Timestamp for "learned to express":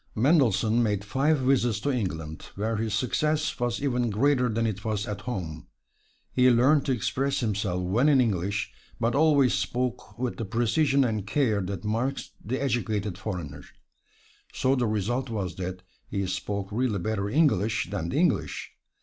6.49-7.39